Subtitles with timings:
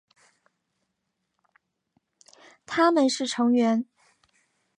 [2.65, 3.85] 他们是成员。